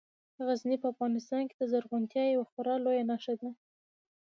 غزني 0.45 0.77
په 0.81 0.87
افغانستان 0.93 1.41
کې 1.49 1.55
د 1.57 1.63
زرغونتیا 1.71 2.23
یوه 2.25 2.45
خورا 2.51 2.75
لویه 2.83 3.03
نښه 3.09 3.33
ده. 3.41 3.49